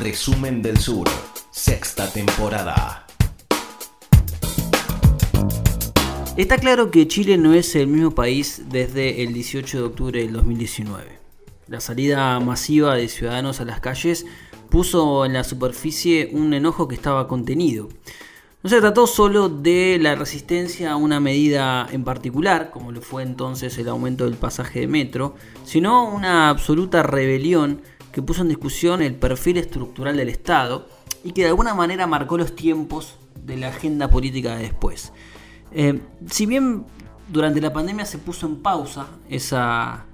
[0.00, 1.08] Resumen del Sur,
[1.50, 3.04] sexta temporada.
[6.36, 10.34] Está claro que Chile no es el mismo país desde el 18 de octubre del
[10.34, 11.18] 2019.
[11.66, 14.24] La salida masiva de ciudadanos a las calles
[14.70, 17.88] puso en la superficie un enojo que estaba contenido.
[18.62, 23.24] No se trató solo de la resistencia a una medida en particular, como lo fue
[23.24, 27.82] entonces el aumento del pasaje de metro, sino una absoluta rebelión
[28.18, 30.88] que puso en discusión el perfil estructural del Estado
[31.22, 35.12] y que de alguna manera marcó los tiempos de la agenda política de después.
[35.70, 36.84] Eh, si bien
[37.28, 40.06] durante la pandemia se puso en pausa esa,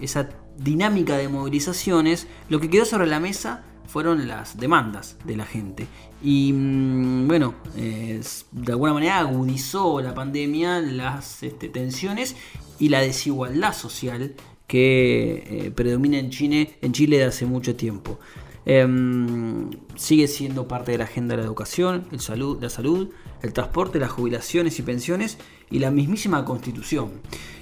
[0.00, 5.46] esa dinámica de movilizaciones, lo que quedó sobre la mesa fueron las demandas de la
[5.46, 5.86] gente.
[6.20, 12.34] Y mm, bueno, de alguna manera agudizó la pandemia las este, tensiones
[12.80, 14.34] y la desigualdad social
[14.72, 18.18] que eh, predomina en Chile, en Chile de hace mucho tiempo.
[18.64, 23.10] Em, sigue siendo parte de la agenda de la educación, el salud, la salud,
[23.42, 25.36] el transporte, las jubilaciones y pensiones
[25.70, 27.10] y la mismísima constitución.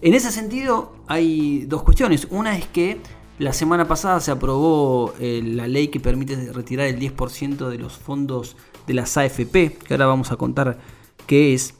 [0.00, 2.26] En ese sentido hay dos cuestiones.
[2.30, 2.96] Una es que
[3.38, 7.98] la semana pasada se aprobó eh, la ley que permite retirar el 10% de los
[7.98, 8.56] fondos
[8.86, 10.78] de las AFP, que ahora vamos a contar
[11.26, 11.74] qué es.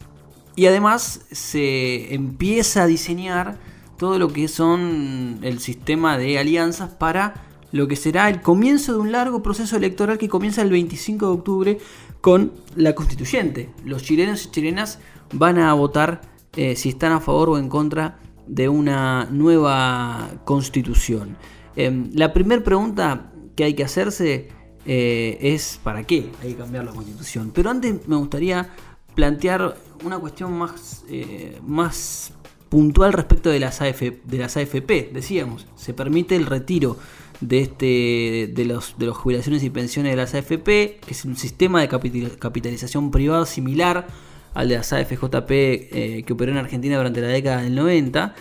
[0.54, 3.58] Y además se empieza a diseñar
[3.96, 7.34] todo lo que son el sistema de alianzas para
[7.72, 11.32] lo que será el comienzo de un largo proceso electoral que comienza el 25 de
[11.32, 11.78] octubre
[12.20, 13.70] con la constituyente.
[13.84, 15.00] Los chilenos y chilenas
[15.32, 16.20] van a votar
[16.54, 21.36] eh, si están a favor o en contra de una nueva constitución.
[21.74, 24.48] Em, la primera pregunta que hay que hacerse
[24.86, 27.50] eh, es ¿para qué hay que cambiar la constitución?
[27.52, 28.70] Pero antes me gustaría
[29.14, 32.32] plantear una cuestión más, eh, más
[32.74, 35.10] puntual respecto de las, de las AFP.
[35.12, 36.96] Decíamos, se permite el retiro
[37.40, 41.36] de, este, de, los, de las jubilaciones y pensiones de las AFP, que es un
[41.36, 41.88] sistema de
[42.36, 44.08] capitalización privada similar
[44.54, 48.34] al de las AFJP eh, que operó en Argentina durante la década del 90.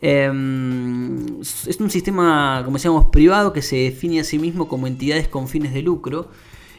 [0.00, 5.28] Em, es un sistema, como decíamos, privado que se define a sí mismo como entidades
[5.28, 6.28] con fines de lucro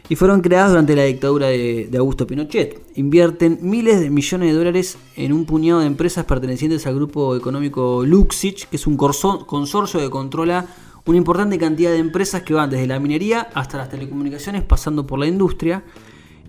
[0.10, 2.82] y fueron creadas durante la dictadura de, Augusto Pinochet.
[2.96, 8.06] Invierten miles de millones de dólares en un puñado de empresas pertenecientes al grupo económico
[8.06, 10.66] Luxich, que es un consorcio que controla
[11.06, 15.20] una importante cantidad de empresas que van desde la minería hasta las telecomunicaciones, pasando por
[15.20, 15.84] la industria.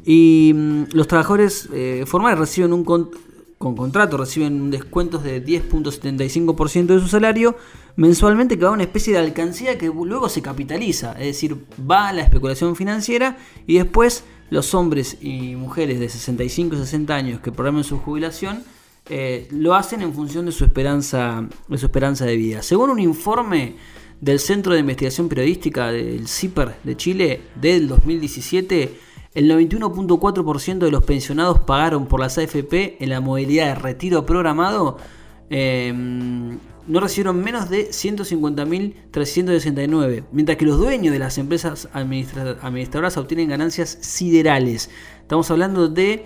[0.05, 2.85] Y mm, los trabajadores eh, formales reciben un
[3.59, 7.57] con, contrato, reciben descuentos de 10.75% de su salario
[7.97, 12.09] mensualmente, que va a una especie de alcancía que luego se capitaliza, es decir, va
[12.09, 13.37] a la especulación financiera
[13.67, 18.63] y después los hombres y mujeres de 65 y 60 años que programen su jubilación
[19.11, 22.63] eh, lo hacen en función de su esperanza de su esperanza de vida.
[22.63, 23.75] Según un informe
[24.21, 31.05] del Centro de Investigación Periodística del CIPER de Chile del 2017, el 91.4% de los
[31.05, 34.97] pensionados pagaron por las AFP en la modalidad de retiro programado.
[35.51, 43.51] Em, no recibieron menos de 150.369, mientras que los dueños de las empresas administradoras obtienen
[43.51, 44.89] ganancias siderales.
[45.21, 46.25] Estamos hablando de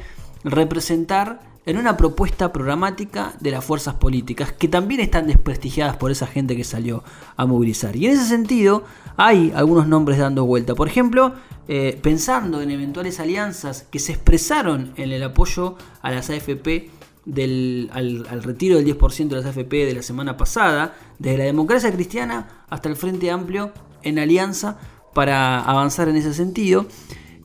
[0.44, 6.25] representar en una propuesta programática de las fuerzas políticas que también están desprestigiadas por esa
[6.25, 7.04] gente que salió
[7.38, 7.95] a movilizar.
[7.95, 8.86] Y en ese sentido
[9.18, 10.74] hay algunos nombres dando vuelta.
[10.74, 11.36] Por ejemplo,
[11.68, 16.89] eh, pensando en eventuales alianzas que se expresaron en el apoyo a las AFP
[17.25, 21.44] del, al, al, retiro del 10% de las AFP de la semana pasada, desde la
[21.44, 24.80] democracia cristiana hasta el Frente Amplio en alianza
[25.13, 26.88] para avanzar en ese sentido.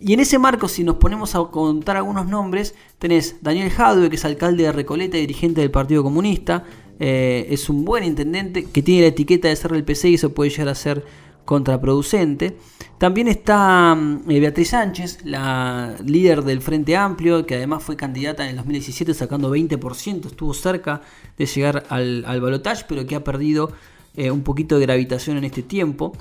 [0.00, 4.17] Y en ese marco, si nos ponemos a contar algunos nombres, tenés Daniel Jadwe, que
[4.17, 6.64] es alcalde de Recoleta y dirigente del Partido Comunista.
[7.00, 10.32] Eh, es un buen intendente que tiene la etiqueta de ser del PC y eso
[10.32, 11.05] puede llegar a ser
[11.44, 12.56] contraproducente.
[12.99, 18.44] También está mm, eh, Beatriz Sánchez, la líder del Frente Amplio, que además fue candidata
[18.44, 21.02] en el 2017 sacando 20%, estuvo cerca
[21.37, 23.73] de llegar al, al balotaje, pero que ha perdido
[24.17, 26.12] eh, un poquito de gravitación en este tiempo.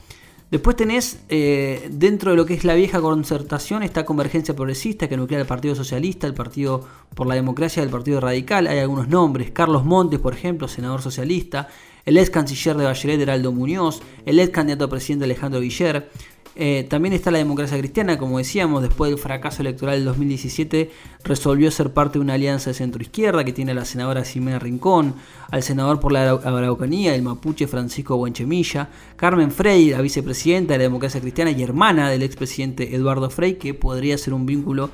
[0.54, 5.18] Después tenés, eh, dentro de lo que es la vieja concertación, esta convergencia progresista que
[5.18, 8.68] nuclea el Partido Socialista, el Partido por la Democracia el Partido Radical.
[8.68, 9.50] Hay algunos nombres.
[9.50, 11.70] Carlos Montes, por ejemplo, senador socialista.
[12.06, 14.02] El ex canciller de Bachelet, Heraldo Muñoz.
[14.26, 16.10] El ex candidato a presidente, Alejandro Guiller.
[16.56, 20.92] Eh, también está la democracia cristiana, como decíamos, después del fracaso electoral del 2017,
[21.24, 25.16] resolvió ser parte de una alianza de centro-izquierda que tiene a la senadora Ximena Rincón,
[25.50, 30.84] al senador por la Araucanía, el mapuche Francisco Buenchemilla, Carmen Frey, la vicepresidenta de la
[30.84, 34.92] democracia cristiana y hermana del expresidente Eduardo Frey, que podría ser un vínculo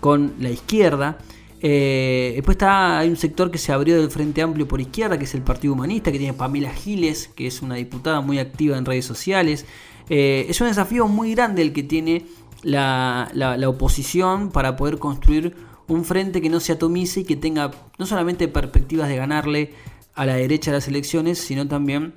[0.00, 1.18] con la izquierda.
[1.62, 5.24] Eh, después está, hay un sector que se abrió del Frente Amplio por izquierda, que
[5.24, 8.84] es el Partido Humanista, que tiene Pamela Giles, que es una diputada muy activa en
[8.84, 9.64] redes sociales.
[10.08, 12.26] Eh, es un desafío muy grande el que tiene
[12.62, 13.30] la,
[13.68, 15.56] oposición para poder construir
[15.88, 19.72] un frente que no se atomice y que tenga no solamente perspectivas de ganarle
[20.14, 22.14] a la derecha de las elecciones, sino también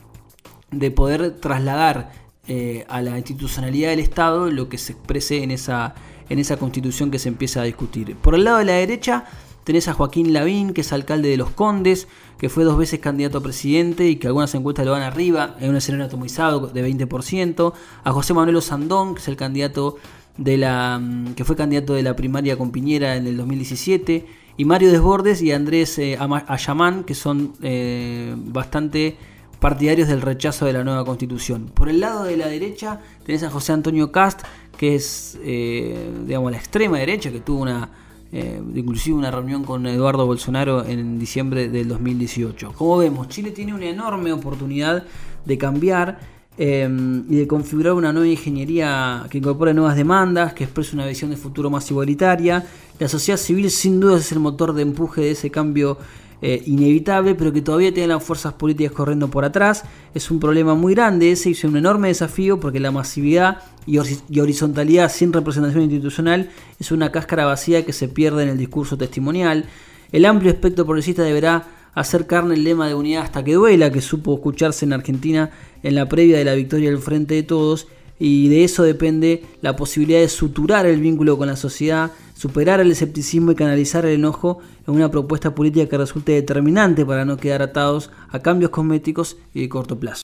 [0.72, 2.12] de poder trasladar
[2.48, 5.94] eh, a la institucionalidad del Estado lo que se exprese en esa,
[6.30, 8.16] en esa constitución que se empieza a discutir.
[8.16, 9.26] Por el lado de la derecha
[9.64, 13.40] tenés a Joaquín Lavín, que es alcalde de Los Condes, que fue dos veces candidato
[13.40, 17.74] a presidente y que algunas encuestas lo van arriba, en un escenario atomizado de 20%.
[18.04, 19.98] A José Manuel Osandón, que es el candidato
[20.38, 24.26] de la mm, que fue candidato de la primaria con Piñera en el 2017.
[24.58, 26.18] Y Mario Desbordes y Andrés eh,
[26.48, 29.18] Ayamán, que son eh, bastante
[29.60, 31.70] partidarios del rechazo de la nueva constitución.
[31.74, 34.42] Por el lado de la derecha tenés a José Antonio Cast,
[34.80, 37.90] que es eh, digamos la extrema derecha, que tuvo una
[38.32, 42.72] eh, inclusive una reunión con Eduardo Bolsonaro en diciembre del 2018.
[42.78, 45.04] Como vemos, Chile tiene una enorme oportunidad
[45.44, 46.20] de cambiar
[46.58, 46.88] eh,
[47.30, 51.36] y de configurar una nueva ingeniería que incorpore nuevas demandas, que exprese una visión de
[51.36, 52.66] futuro más igualitaria.
[53.00, 55.98] La sociedad civil sin duda es el motor de empuje de ese cambio
[56.42, 59.84] eh, inevitable, pero que todavía tiene las fuerzas políticas corriendo por atrás.
[60.14, 63.98] Es un problema muy grande ese y es un enorme desafío porque la masividad y,
[64.40, 66.50] horizontalidad sin representación institucional
[66.80, 69.66] es una cáscara vacía que se pierde en el discurso testimonial.
[70.12, 74.02] El amplio espectro progresista deberá hacer carne el lema de unidad hasta que duela, que
[74.02, 75.52] supo escucharse en Argentina
[75.84, 77.88] en la previa de la victoria del Frente de Todos,
[78.20, 82.90] y de eso depende la posibilidad de suturar el vínculo con la sociedad, superar el
[82.90, 87.62] escepticismo y canalizar el enojo en una propuesta política que resulte determinante para no quedar
[87.62, 90.24] atados a cambios cosméticos y de corto plazo.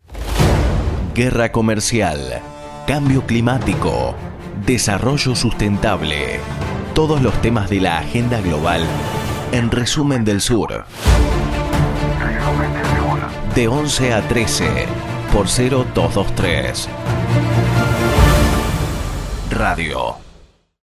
[1.13, 2.19] Guerra comercial,
[2.87, 4.15] cambio climático,
[4.65, 6.39] desarrollo sustentable,
[6.93, 8.81] todos los temas de la agenda global
[9.51, 10.85] en resumen del sur.
[13.55, 14.85] De 11 a 13
[15.33, 16.87] por 0223.
[19.51, 20.24] Radio